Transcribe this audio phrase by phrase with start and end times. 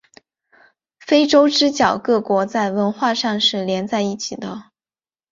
[0.99, 4.71] 非洲之角各国在文化上是连在一起的。